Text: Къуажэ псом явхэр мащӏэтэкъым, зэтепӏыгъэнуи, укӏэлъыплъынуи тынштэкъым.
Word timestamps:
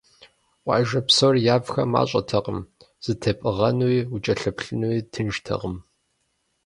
Къуажэ 0.63 1.01
псом 1.07 1.35
явхэр 1.55 1.87
мащӏэтэкъым, 1.93 2.59
зэтепӏыгъэнуи, 3.03 3.99
укӏэлъыплъынуи 4.13 4.99
тынштэкъым. 5.11 5.75